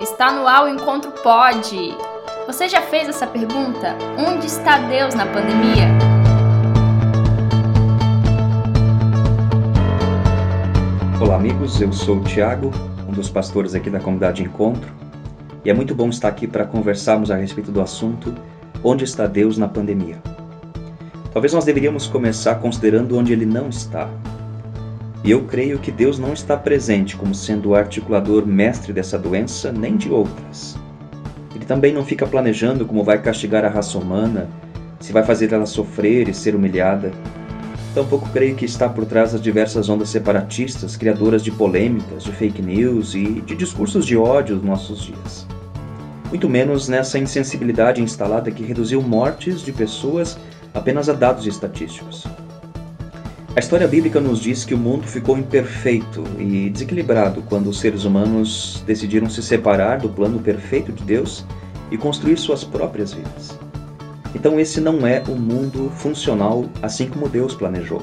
Está 0.00 0.32
no 0.32 0.46
ar 0.46 0.64
o 0.64 0.68
Encontro 0.68 1.12
Pode. 1.22 1.94
Você 2.46 2.70
já 2.70 2.80
fez 2.80 3.06
essa 3.06 3.26
pergunta? 3.26 3.94
Onde 4.16 4.46
está 4.46 4.78
Deus 4.78 5.14
na 5.14 5.26
pandemia? 5.26 5.88
Olá, 11.20 11.36
amigos. 11.36 11.78
Eu 11.82 11.92
sou 11.92 12.16
o 12.16 12.24
Tiago, 12.24 12.70
um 13.06 13.12
dos 13.12 13.28
pastores 13.28 13.74
aqui 13.74 13.90
da 13.90 14.00
comunidade 14.00 14.42
Encontro, 14.42 14.90
e 15.66 15.68
é 15.68 15.74
muito 15.74 15.94
bom 15.94 16.08
estar 16.08 16.28
aqui 16.28 16.46
para 16.46 16.64
conversarmos 16.64 17.30
a 17.30 17.36
respeito 17.36 17.70
do 17.70 17.82
assunto 17.82 18.34
Onde 18.82 19.04
está 19.04 19.26
Deus 19.26 19.58
na 19.58 19.68
pandemia? 19.68 20.16
Talvez 21.30 21.52
nós 21.52 21.66
deveríamos 21.66 22.06
começar 22.06 22.54
considerando 22.54 23.18
onde 23.18 23.34
ele 23.34 23.44
não 23.44 23.68
está. 23.68 24.08
E 25.22 25.30
eu 25.30 25.44
creio 25.44 25.78
que 25.78 25.92
Deus 25.92 26.18
não 26.18 26.32
está 26.32 26.56
presente 26.56 27.14
como 27.14 27.34
sendo 27.34 27.70
o 27.70 27.74
articulador 27.74 28.46
mestre 28.46 28.90
dessa 28.90 29.18
doença, 29.18 29.70
nem 29.70 29.96
de 29.96 30.10
outras. 30.10 30.76
Ele 31.54 31.66
também 31.66 31.92
não 31.92 32.04
fica 32.04 32.26
planejando 32.26 32.86
como 32.86 33.04
vai 33.04 33.20
castigar 33.20 33.62
a 33.64 33.68
raça 33.68 33.98
humana, 33.98 34.48
se 34.98 35.12
vai 35.12 35.22
fazer 35.22 35.52
ela 35.52 35.66
sofrer 35.66 36.26
e 36.26 36.32
ser 36.32 36.54
humilhada. 36.54 37.12
Tampouco 37.94 38.30
creio 38.30 38.54
que 38.54 38.64
está 38.64 38.88
por 38.88 39.04
trás 39.04 39.32
das 39.32 39.42
diversas 39.42 39.90
ondas 39.90 40.08
separatistas, 40.08 40.96
criadoras 40.96 41.42
de 41.42 41.50
polêmicas, 41.50 42.24
de 42.24 42.32
fake 42.32 42.62
news 42.62 43.14
e 43.14 43.42
de 43.42 43.54
discursos 43.54 44.06
de 44.06 44.16
ódio 44.16 44.56
dos 44.56 44.64
nossos 44.64 45.02
dias. 45.02 45.46
Muito 46.30 46.48
menos 46.48 46.88
nessa 46.88 47.18
insensibilidade 47.18 48.00
instalada 48.00 48.50
que 48.50 48.62
reduziu 48.62 49.02
mortes 49.02 49.60
de 49.60 49.72
pessoas 49.72 50.38
apenas 50.72 51.08
a 51.08 51.12
dados 51.12 51.46
estatísticos. 51.46 52.24
A 53.56 53.58
história 53.58 53.88
bíblica 53.88 54.20
nos 54.20 54.38
diz 54.38 54.64
que 54.64 54.74
o 54.74 54.78
mundo 54.78 55.08
ficou 55.08 55.36
imperfeito 55.36 56.22
e 56.38 56.70
desequilibrado 56.70 57.42
quando 57.42 57.68
os 57.68 57.80
seres 57.80 58.04
humanos 58.04 58.80
decidiram 58.86 59.28
se 59.28 59.42
separar 59.42 59.98
do 59.98 60.08
plano 60.08 60.38
perfeito 60.38 60.92
de 60.92 61.02
Deus 61.02 61.44
e 61.90 61.98
construir 61.98 62.36
suas 62.36 62.62
próprias 62.62 63.12
vidas. 63.12 63.58
Então, 64.36 64.60
esse 64.60 64.80
não 64.80 65.04
é 65.04 65.20
um 65.28 65.34
mundo 65.34 65.90
funcional 65.96 66.64
assim 66.80 67.08
como 67.08 67.28
Deus 67.28 67.52
planejou. 67.52 68.00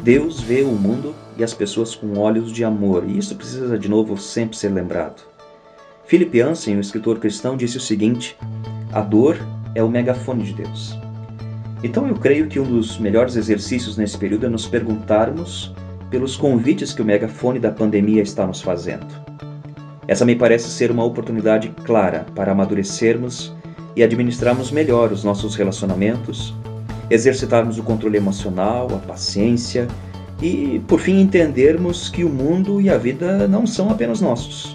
Deus 0.00 0.40
vê 0.40 0.62
o 0.62 0.68
mundo 0.68 1.12
e 1.36 1.42
as 1.42 1.52
pessoas 1.52 1.96
com 1.96 2.16
olhos 2.16 2.52
de 2.52 2.62
amor, 2.62 3.02
e 3.08 3.18
isso 3.18 3.34
precisa 3.34 3.76
de 3.76 3.88
novo 3.88 4.16
sempre 4.16 4.56
ser 4.56 4.68
lembrado. 4.68 5.24
Philip 6.06 6.40
Ansem, 6.40 6.76
um 6.76 6.80
escritor 6.80 7.18
cristão, 7.18 7.56
disse 7.56 7.78
o 7.78 7.80
seguinte: 7.80 8.36
A 8.92 9.00
dor 9.00 9.36
é 9.74 9.82
o 9.82 9.88
megafone 9.88 10.44
de 10.44 10.52
Deus. 10.52 11.03
Então 11.84 12.08
eu 12.08 12.14
creio 12.14 12.48
que 12.48 12.58
um 12.58 12.64
dos 12.64 12.98
melhores 12.98 13.36
exercícios 13.36 13.98
nesse 13.98 14.16
período 14.16 14.46
é 14.46 14.48
nos 14.48 14.66
perguntarmos 14.66 15.70
pelos 16.08 16.34
convites 16.34 16.94
que 16.94 17.02
o 17.02 17.04
megafone 17.04 17.58
da 17.58 17.70
pandemia 17.70 18.22
está 18.22 18.46
nos 18.46 18.62
fazendo. 18.62 19.06
Essa 20.08 20.24
me 20.24 20.34
parece 20.34 20.70
ser 20.70 20.90
uma 20.90 21.04
oportunidade 21.04 21.68
clara 21.84 22.24
para 22.34 22.52
amadurecermos 22.52 23.52
e 23.94 24.02
administrarmos 24.02 24.70
melhor 24.70 25.12
os 25.12 25.24
nossos 25.24 25.56
relacionamentos, 25.56 26.54
exercitarmos 27.10 27.78
o 27.78 27.82
controle 27.82 28.16
emocional, 28.16 28.88
a 28.90 29.06
paciência 29.06 29.86
e, 30.40 30.80
por 30.88 31.00
fim, 31.00 31.20
entendermos 31.20 32.08
que 32.08 32.24
o 32.24 32.30
mundo 32.30 32.80
e 32.80 32.88
a 32.88 32.96
vida 32.96 33.46
não 33.46 33.66
são 33.66 33.90
apenas 33.90 34.22
nossos, 34.22 34.74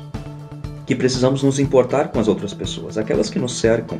que 0.86 0.94
precisamos 0.94 1.42
nos 1.42 1.58
importar 1.58 2.10
com 2.10 2.20
as 2.20 2.28
outras 2.28 2.54
pessoas, 2.54 3.00
aquelas 3.00 3.32
que 3.32 3.40
nos 3.40 3.60
cercam, 3.60 3.98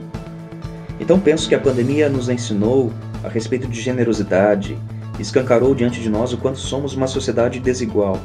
então 1.00 1.20
penso 1.20 1.48
que 1.48 1.56
a 1.56 1.60
pandemia 1.60 2.10
nos 2.10 2.30
ensinou 2.30 2.92
a 3.24 3.30
respeito 3.30 3.68
de 3.68 3.80
generosidade, 3.80 4.78
escancarou 5.20 5.76
diante 5.76 6.02
de 6.02 6.10
nós 6.10 6.34
o 6.34 6.38
quanto 6.38 6.60
somos 6.60 6.94
uma 6.94 7.08
sociedade 7.08 7.60
desigual. 7.60 8.18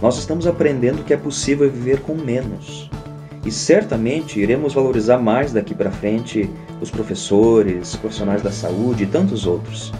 Nós 0.00 0.16
estamos 0.18 0.46
aprendendo 0.46 1.02
que 1.04 1.12
é 1.12 1.16
possível 1.16 1.70
viver 1.70 2.00
com 2.00 2.14
menos. 2.14 2.88
E 3.44 3.50
certamente 3.50 4.38
iremos 4.38 4.74
valorizar 4.74 5.18
mais 5.18 5.52
daqui 5.52 5.74
para 5.74 5.90
frente 5.90 6.48
os 6.80 6.90
professores, 6.90 7.96
profissionais 7.96 8.42
da 8.42 8.52
saúde 8.52 9.04
e 9.04 9.06
tantos 9.06 9.46
outros. 9.46 9.92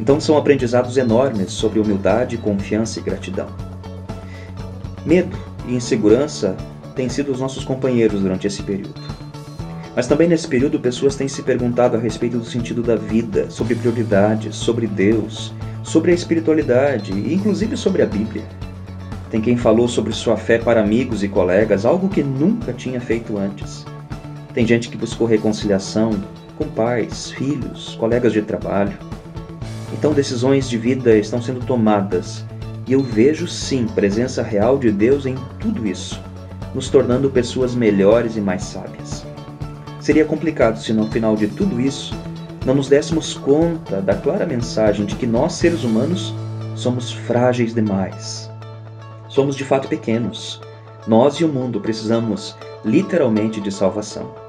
Então 0.00 0.20
são 0.20 0.36
aprendizados 0.36 0.96
enormes 0.96 1.52
sobre 1.52 1.78
humildade, 1.78 2.38
confiança 2.38 2.98
e 2.98 3.02
gratidão. 3.02 3.48
Medo 5.04 5.36
e 5.68 5.74
insegurança 5.74 6.56
têm 6.94 7.08
sido 7.08 7.30
os 7.30 7.40
nossos 7.40 7.64
companheiros 7.64 8.20
durante 8.20 8.46
esse 8.46 8.62
período. 8.62 9.00
Mas 9.94 10.06
também 10.08 10.28
nesse 10.28 10.48
período 10.48 10.80
pessoas 10.80 11.14
têm 11.14 11.28
se 11.28 11.42
perguntado 11.42 11.96
a 11.96 12.00
respeito 12.00 12.38
do 12.38 12.44
sentido 12.44 12.82
da 12.82 12.96
vida, 12.96 13.48
sobre 13.48 13.74
prioridades, 13.74 14.56
sobre 14.56 14.86
Deus, 14.86 15.52
sobre 15.84 16.10
a 16.10 16.14
espiritualidade 16.14 17.12
e 17.12 17.32
inclusive 17.32 17.76
sobre 17.76 18.02
a 18.02 18.06
Bíblia. 18.06 18.44
Tem 19.30 19.40
quem 19.40 19.56
falou 19.56 19.88
sobre 19.88 20.12
sua 20.12 20.36
fé 20.36 20.58
para 20.58 20.80
amigos 20.80 21.22
e 21.22 21.28
colegas, 21.28 21.84
algo 21.84 22.08
que 22.08 22.22
nunca 22.22 22.72
tinha 22.72 23.00
feito 23.00 23.36
antes. 23.36 23.84
Tem 24.52 24.66
gente 24.66 24.88
que 24.88 24.96
buscou 24.96 25.26
reconciliação 25.26 26.10
com 26.56 26.66
pais, 26.68 27.30
filhos, 27.32 27.96
colegas 27.98 28.32
de 28.32 28.42
trabalho. 28.42 28.96
Então 29.92 30.12
decisões 30.12 30.68
de 30.68 30.78
vida 30.78 31.16
estão 31.16 31.40
sendo 31.40 31.64
tomadas 31.64 32.44
e 32.86 32.92
eu 32.92 33.00
vejo 33.00 33.46
sim 33.48 33.86
presença 33.86 34.42
real 34.42 34.78
de 34.78 34.90
Deus 34.90 35.26
em 35.26 35.36
tudo 35.58 35.86
isso, 35.86 36.20
nos 36.74 36.88
tornando 36.88 37.30
pessoas 37.30 37.74
melhores 37.74 38.36
e 38.36 38.40
mais 38.40 38.62
sábias. 38.62 39.33
Seria 40.04 40.26
complicado 40.26 40.78
se 40.78 40.92
no 40.92 41.10
final 41.10 41.34
de 41.34 41.48
tudo 41.48 41.80
isso 41.80 42.14
não 42.66 42.74
nos 42.74 42.90
dessemos 42.90 43.32
conta 43.32 44.02
da 44.02 44.14
clara 44.14 44.44
mensagem 44.44 45.06
de 45.06 45.16
que 45.16 45.26
nós, 45.26 45.54
seres 45.54 45.82
humanos, 45.82 46.34
somos 46.76 47.10
frágeis 47.10 47.72
demais. 47.72 48.50
Somos 49.30 49.56
de 49.56 49.64
fato 49.64 49.88
pequenos. 49.88 50.60
Nós 51.06 51.36
e 51.36 51.44
o 51.46 51.48
mundo 51.48 51.80
precisamos 51.80 52.54
literalmente 52.84 53.62
de 53.62 53.72
salvação. 53.72 54.43